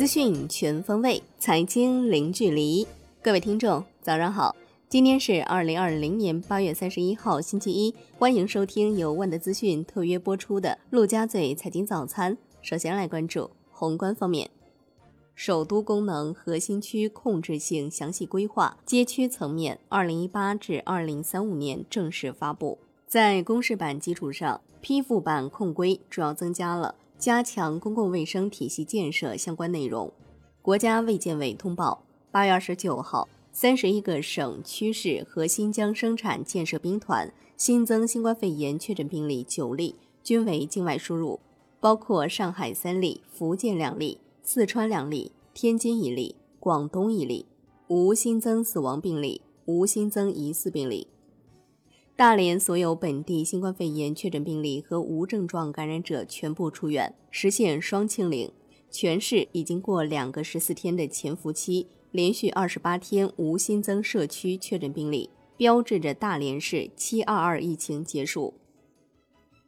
[0.00, 2.86] 资讯全方位，财经零距离。
[3.20, 4.56] 各位听众，早上好！
[4.88, 7.94] 今天是二零二零年八月三十一号，星期一。
[8.18, 12.34] 欢迎收听由万德资讯特约播出的《陆家嘴财经早餐》。
[12.62, 14.48] 首先来关注宏观方面，
[15.34, 22.78] 首都功能核心区控制性详细规划街区层面，二零一八至二零三五年正式发布。
[23.06, 30.10] 在公示版基础上，批复版控规主要增加了加强公共卫生体系建设相关内容。
[30.62, 33.28] 国家卫健委通报，八月二十九号。
[33.52, 41.40] 三十一个省区市和新疆生产建设兵团新增新冠肺炎确诊病例九例，均为境外输入，
[41.80, 47.44] 包括上海三例、福建两例、四川两例、天津一例、广东一例，
[47.88, 51.08] 无新增死亡病例，无新增疑似病例。
[52.20, 58.52] 大连所有本地新冠肺炎确诊病例和无症状感染者全部出院，实现双清零。
[58.90, 61.86] 全市已经过两个十四天的潜伏期。
[62.10, 68.52] 连续二十八天无新增社区确诊病例，标志着大连市“七二二”疫情结束。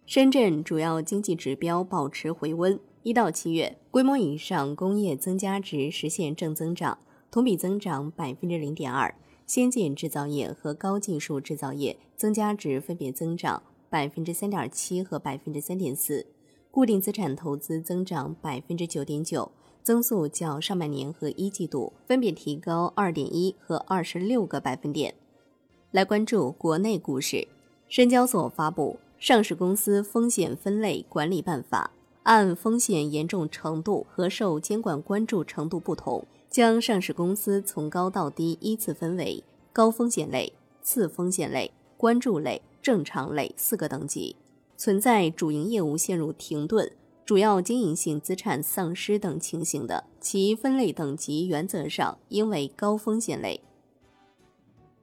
[0.04, 6.98] 深圳主要经济指标保持回温，一到七月，规模以上工业增加值实现正增长，
[7.30, 9.14] 同比增长百分之零点二；
[9.54, 16.24] 先进制造业和高技术制造业增加值分别增长百分之三点七和百分之三点四，
[16.70, 19.52] 固定资产投资增长百分之九点九。
[19.82, 25.14] 增速较上半年和一季度分别提高二点一和二十六个百分点。
[25.90, 27.46] 来关注国内股市，
[27.90, 31.90] 深交所发布《上市公司风险分类管理办法》，
[32.22, 44.36] 按风险严重程度和受监管关注程度不同，将上市公司从高到低依次分为高风险类、次风险类、关注类、正常类四个等级。
[44.76, 46.92] 存在主营业务陷入停顿。
[47.24, 53.62] 主要经营性资产丧失等情形的，其分类等级原则上应为高风险类。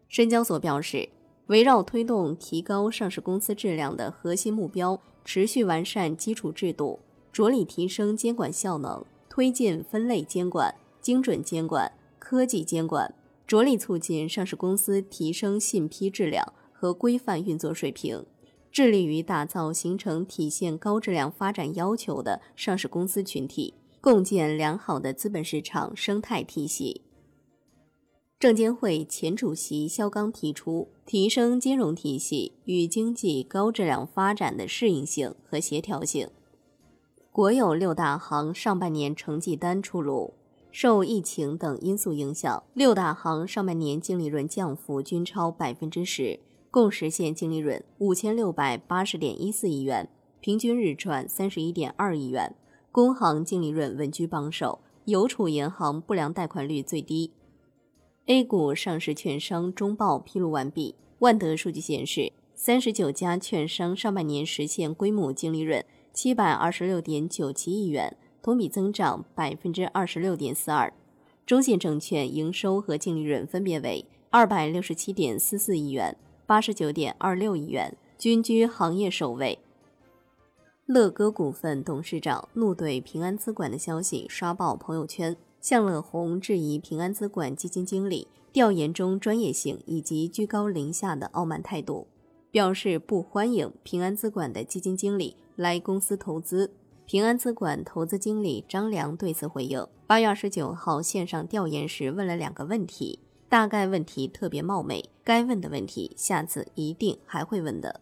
[0.07, 1.09] 深交所表示，
[1.47, 6.99] 围绕推动提高上市公司质量的核心目标，持续完善基础制度，
[7.31, 10.75] 着力提升监管效能，推进分类监管、
[11.09, 13.15] 精准监管、科技监管，
[13.47, 18.27] 着力促进上市公司提升信批质量和规范运作水平。
[18.71, 27.01] 致力于打造形成体现高质量发展要求的上市公司群体，共建良好的资本市场生态体系。
[28.37, 36.29] 证监会前主席肖钢提出，提升金融体系与经济高质量发展的适应性和协调性。
[37.31, 40.35] 国有六大行上半年成绩单出炉，
[40.71, 46.39] 受疫情等因素影响，六大行上半年净利润降幅均超百分之十。
[46.71, 50.07] 共实现净利润五千六百八十点一四亿元，
[50.39, 52.55] 平均日赚三十一点二亿元。
[52.91, 57.31] 工行净利润稳居榜首，邮储银行不良贷款率最低。
[58.27, 70.93] A 股上市券商中报披露完毕，万德数据显示，三十九家券商上半年实现规模净利润七百二十六点九七亿元，同比增长百分之二十六点四二。
[71.45, 76.15] 中信证券营收和净利润分别为二百六十七点四四亿元。
[76.45, 79.59] 八十九点二六亿元，均居行业首位。
[80.87, 92.07] 乐歌股份董事长怒怼平安资管的消息刷爆朋友圈，向乐鸿质疑平安资管基金经理调研中专业性以及居高临下的傲慢态度，
[92.49, 96.71] 表示不欢迎平安资管的基金经理来公司投资。
[97.09, 103.17] 平安资管投资经理张良对此回应：八月二十九号线上调研时问了两个问题。
[103.49, 108.01] 大概问题特别冒昧，该问的问题下次一定还会问的。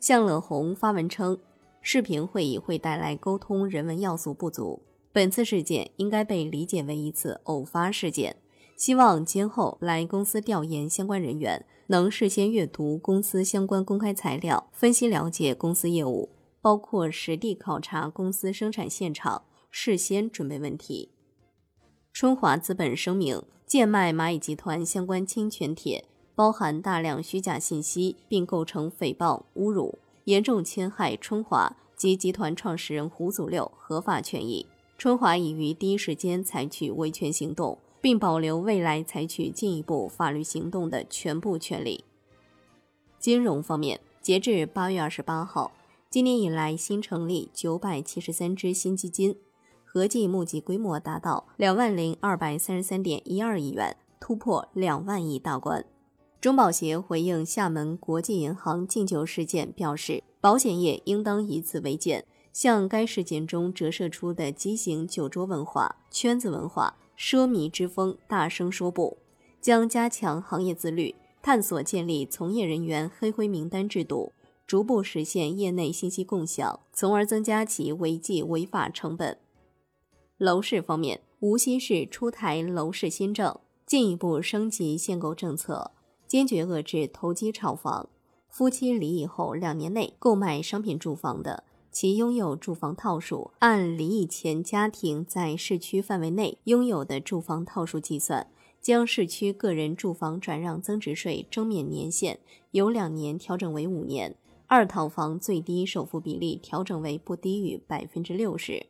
[0.00, 1.38] 向乐红发文称，
[1.80, 4.82] 视频会议会带来沟通人文要素不足，
[5.12, 8.34] 本次事件应该被理解为一次偶发事件。
[8.76, 16.28] 希望今后来公司调研相关人员能事先阅读公司相关公开材料，分析了解公司业务，
[16.60, 21.10] 包括实地考察公司生产现场，事先准备问题。
[22.12, 23.42] 春华资本声明。
[23.66, 34.66] 贱卖蚂蚁集团相关侵权帖包含大量虚假信息，并构成诽谤、侮辱，严重侵害春华及集团创始人胡祖六合法权益。
[34.98, 42.02] 春华已于第一时间采取维权行动，并保留未来采取进一步法律行动的全部权利。
[43.20, 45.70] 金融方面，截至八月二十八号，
[46.10, 49.36] 今年以来新成立九百七十三只新基金。
[49.84, 55.84] 合计募集规模达到两万零二百三十三点一二亿元，突破两万亿大关。
[56.40, 69.16] 中保协回应厦门国际银行敬酒事件，表示保险业应当以此为鉴，向该事件中折射出的畸形酒桌文化、圈子文化、奢靡之风大声说不，
[69.60, 74.32] 将加强行业自律，探索建立从业人员黑灰名单制度，
[74.70, 79.36] 逐步实现业内信息共享，从而增加其违纪违法成本。
[80.38, 85.90] 楼市方面，无锡市出台楼市新政，进一步升级限购政策，
[86.28, 88.08] 坚决遏制投机炒房。
[88.48, 91.64] 夫妻离异后两年内购买商品住房的。
[91.90, 98.46] 其拥有住房套数按离异前家庭在市区范围内拥有的住房套数计算，
[98.80, 102.38] 将市区个人住房转让增值税征免年限
[102.70, 104.36] 由两年调整为五年，
[104.72, 108.86] 二套房最低首付比例调整为不低于百分之六十。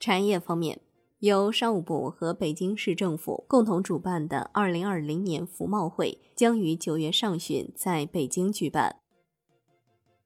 [0.00, 0.80] 产业方面，
[1.20, 8.96] 由商务部和北京市政府共同主办的二零二零年服贸会将于九月上旬在北京举办。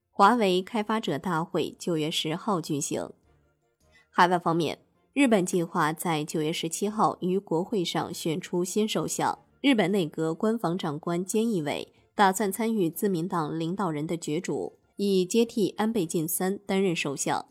[0.09, 3.11] 华为开发者大会九月十号举行。
[4.09, 4.79] 海外方面，
[5.13, 9.37] 日本计划在九月十七号于国会上选出新首相。
[9.61, 17.45] 日本内阁官房长官菅义伟打算参与自民党领导人的角逐，以接替安倍晋三担任首相。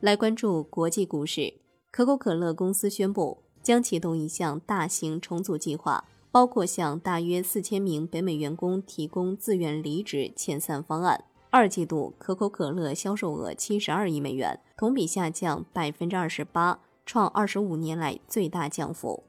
[0.00, 1.60] 来关注国际股市，
[1.92, 11.26] 可口可乐公司宣布将启动一项大型重组计划，包括向大约四千名北美员工提供自愿离职遣散方案。
[11.50, 19.22] 二季度可口可乐销售额七十二亿美元，同比下降百分之二十八，创二十五年来最大降幅。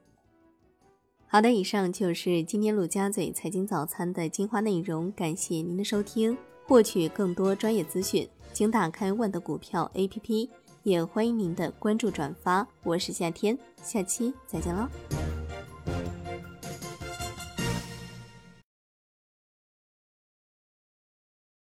[1.28, 6.36] 好的，以上就是今天陆家嘴财经早餐的精华内容，感谢您的收听。
[6.72, 10.48] 获取更多专业资讯，请打开万德股票 APP，
[10.84, 12.66] 也欢迎您的关注转发。
[12.82, 14.88] 我是夏天，下期再见喽。